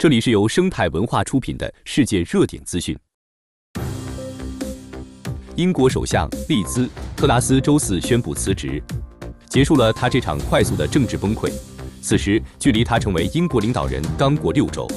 [0.00, 2.98] 这里是由生态文化出品的世界热点资讯。
[5.56, 8.82] 英国首相利兹·特拉斯周四宣布辞职，
[9.50, 11.52] 结束了他这场快速的政治崩溃。
[12.00, 14.88] 此时，距离他成为英国领导人刚过六周，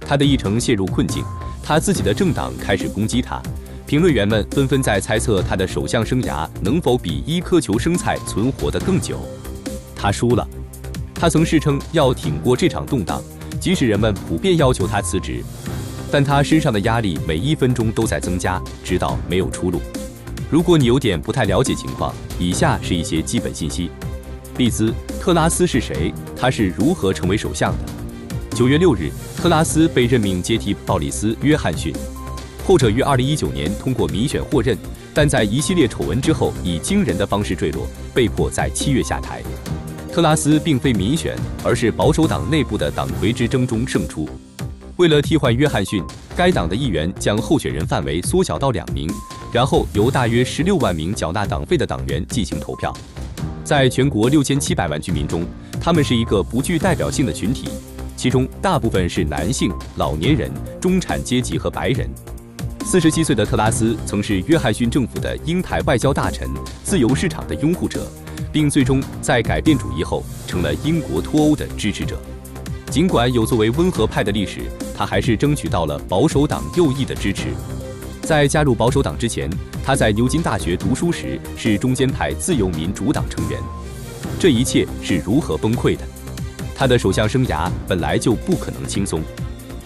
[0.00, 1.22] 他的议程陷入困境，
[1.62, 3.42] 他自己的政党开始攻击他。
[3.86, 9.20] 评论员们纷纷在猜测他的首相生涯能否比一颗球生菜存活得更久。
[9.94, 10.48] 他输了，
[11.14, 13.22] 他曾誓称要挺过这场动荡。
[13.60, 15.42] 即使人们普遍要求他辞职，
[16.10, 19.80] 但他身上的压力每一分钟都在增加，直到没有出路。
[20.50, 23.90] 如果你有点不太了解情况，以下是一些基本信息：
[24.56, 24.90] 利兹·
[25.20, 26.12] 特拉斯是谁？
[26.36, 28.56] 他是如何成为首相的？
[28.56, 31.92] 九月六日，特拉斯被任命接替鲍里斯·约翰逊，
[32.66, 34.76] 后者于二零一九年通过民选获任，
[35.12, 39.42] 但在一系列丑闻之后，以惊人的方式坠落，被迫在七月下台。
[40.18, 44.28] 特拉斯并非民选，而是保守党内部的党魁之争中胜出。
[44.96, 46.02] 为了替换约翰逊，
[46.36, 49.08] 该党的议员将候选人范围缩小到两名，
[49.52, 52.92] 然后由大约十六万名缴纳党费的党员进行投票。
[53.62, 55.46] 在全国六千七百万居民中，
[55.80, 57.68] 他们是一个不具代表性的群体，
[58.16, 62.10] 其中大部分是男性、老年人、中产阶级和白人。
[62.84, 66.48] 四十七岁的特拉斯曾是约翰逊政府的英台外交大臣、
[66.82, 68.04] 自由市场的拥护者。
[68.52, 72.18] 并最终在改变主义后成了英国脱欧的支持者。
[72.90, 74.62] 尽管有作为温和派的历史，
[74.96, 77.48] 他还是争取到了保守党右翼的支持。
[78.22, 79.48] 在加入保守党之前，
[79.84, 83.60] 他在牛津大学读书时是中间派自由民主党成员。
[84.38, 86.02] 这一切是如何崩溃的？
[86.74, 89.22] 他的首相生涯本来就不可能轻松。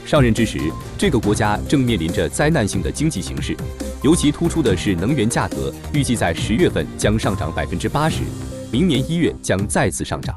[0.05, 0.59] 上任之时，
[0.99, 3.57] 这个国家正面临着灾难性的经济形势，
[4.03, 8.23] 尤其突出的是能源价格预计在十月份将上涨百分之八十。
[8.73, 10.35] 明年一月将再次上涨，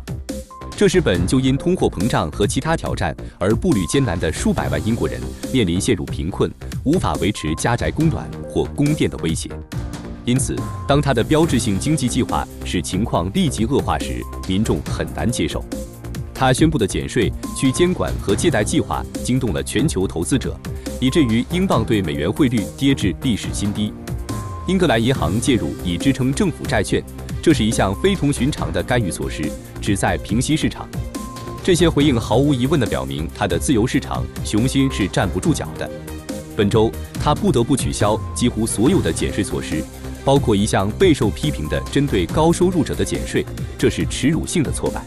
[0.75, 5.21] 这是本就因通货膨胀和其他挑战而步履艰难的数百万英国人
[5.53, 6.51] 面临陷入贫困、
[6.83, 9.49] 无法维持家宅供暖或供电的威胁。
[10.25, 10.53] 因此，
[10.85, 15.63] 当他的标志性经济计划使情况立即恶化时，民众很难接受。
[16.33, 20.59] 他宣布的减税、去监管和借贷计划惊动了全球投资者，
[20.99, 23.93] 以至于英镑对美元汇率跌至历史新低。
[24.67, 27.01] 英格兰银行介入以支撑政府债券。
[27.45, 29.43] 这是一项非同寻常的干预措施，
[29.79, 30.89] 旨在平息市场。
[31.63, 35.87] 这些回应毫无疑问地表明，他的自由市场雄心是站不住脚的。
[36.57, 36.91] 本周，
[37.21, 39.83] 他不得不取消几乎所有的减税措施，
[40.23, 43.45] 包括一项备受批评的针对高收入者的减税，
[43.77, 45.05] 这是耻辱性的挫败。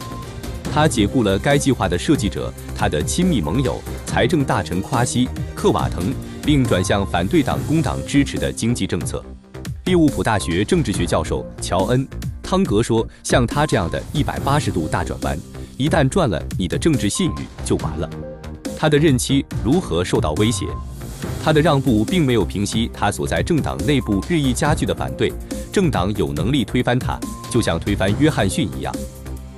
[0.73, 5.27] 他解雇了该计划的设计者，他的亲密盟友财政大臣夸西·
[5.57, 9.21] 克瓦腾，并转向反对党工党支持的经济政策。
[9.87, 12.07] 利物浦大学政治学教授乔恩。
[12.49, 15.39] 汤格说：“像他这样的一百八十度大转弯，
[15.77, 18.09] 一旦赚了你的政治信誉，就完了。
[18.75, 20.65] 他的任期如何受到威胁？
[21.45, 25.31] 他的让步并没有平息他所在政党内部日益加剧的反对。
[25.71, 27.21] 政党有能力推翻他，
[27.51, 28.91] 就像推翻约翰逊一样。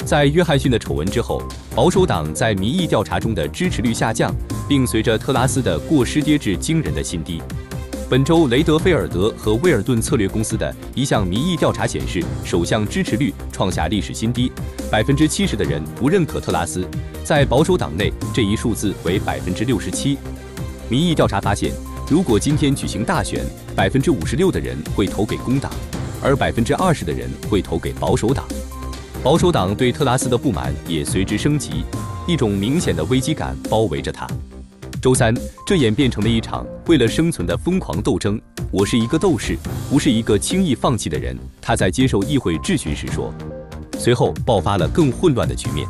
[0.04, 1.40] 在约翰逊的丑闻之后，
[1.76, 4.34] 保守党在民意调查中的支持率下降，
[4.68, 7.40] 并随着特拉斯的过失跌至惊人的新低。”
[8.10, 14.50] 本周，雷德菲尔德和威尔顿策略公司的一项民意调查显示，首相支持率创下历史新低，
[14.90, 16.84] 百分之七十的人不认可特拉斯。
[17.22, 20.18] 在保守党内，这一数字为百分之六十七。
[20.88, 21.72] 民意调查发现，
[22.10, 25.70] 如果今天举行大选，百分之五十六的人会投给工党，
[26.20, 28.44] 而百分之二十的人会投给保守党。
[29.22, 31.84] 保守党对特拉斯的不满也随之升级，
[32.26, 34.26] 一种明显的危机感包围着他。
[35.00, 35.34] 周三，
[35.66, 38.38] 这演变成了一场为了生存的疯狂斗争。
[38.70, 39.56] 我是一个斗士，
[39.88, 41.34] 不是一个轻易放弃的人。
[41.58, 43.32] 他在接受议会质询时说。
[43.98, 45.88] 随后爆发了更混乱的局面。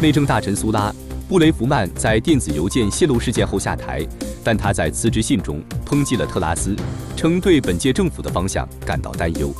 [0.00, 0.90] 内政大臣苏拉·
[1.28, 4.04] 布雷弗曼在电子邮件泄露事件后下台，
[4.42, 6.74] 但他在辞职信中抨击了特拉斯，
[7.16, 9.54] 称对本届政府的方向感到担忧。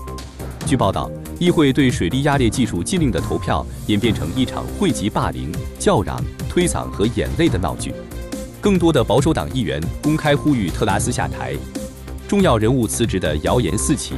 [0.67, 1.09] 据报道，
[1.39, 7.95] 议会对水力压裂技术禁令的投票演变成一场汇集霸凌、叫嚷、推搡和眼泪的闹剧。
[8.63, 11.53] 更多的保守党议员公开呼吁特拉斯下台，
[12.29, 14.15] 重要人物辞职的谣言四起，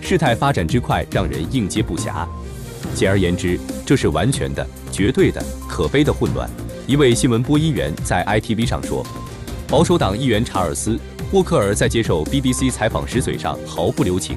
[0.00, 2.26] 事态发展之快让人应接不暇。
[2.96, 3.56] 简而言之，
[3.86, 6.50] 这是完全的、绝对的、可悲的混乱。
[6.84, 9.06] 一位新闻播音员在 ITV 上说。
[9.68, 10.96] 保守党议员查尔斯·
[11.30, 14.36] 沃克尔在接受 BBC 采访时嘴上毫不留情。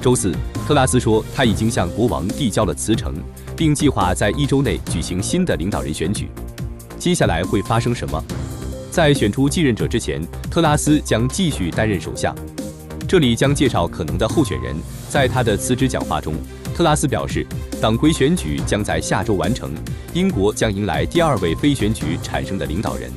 [0.00, 0.34] 周四，
[0.66, 3.12] 特拉斯说他已经向国王递交了辞呈，
[3.54, 6.30] 并计划在一周内举行新的领导人选举。
[7.06, 8.20] 接下来会发生什么？
[8.90, 10.20] 在选出继任者之前，
[10.50, 12.34] 特拉斯将继续担任首相。
[13.06, 14.74] 这里将介绍可能的候选人。
[15.08, 16.34] 在他的辞职讲话中，
[16.74, 17.46] 特拉斯表示，
[17.80, 19.70] 党魁选举将在下周完成，
[20.14, 23.08] 英国将迎来第二位非选举产生的领导人。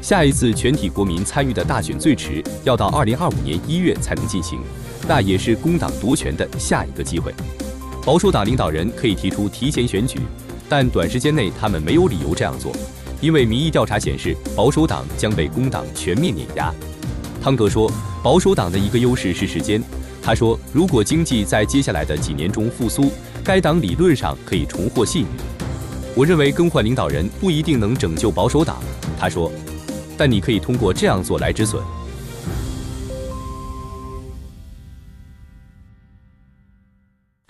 [0.00, 4.58] 下一次全体国民参与的大选最迟要到二零二五年一月才能进行，
[5.06, 7.32] 那也是工党夺权的下一个机会。
[8.04, 10.18] 保守党领导人可以提出提前选举，
[10.68, 12.72] 但短时间内他们没有理由这样做，
[13.22, 16.74] 因为民意调查显示保守党将被工党全面碾压。
[17.40, 17.90] 汤格说，
[18.22, 19.80] 保守党的一个优势是时间。
[20.20, 23.12] 他说，如果经济在接下来的几年中复苏，
[23.44, 25.26] 该党理论上可以重获信誉。
[26.16, 28.82] 我认为更换领导人不一定能拯救保守党，
[29.18, 29.50] 他说。
[30.18, 31.82] 但你可以通过这样做来止损。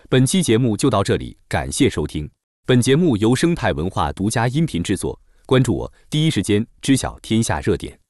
[0.08, 2.30] 本期节目就到这里，感谢收听。
[2.64, 5.18] 本节目由生态文化独家音频制作。
[5.46, 8.01] 关注我，第一时间知晓天下热点。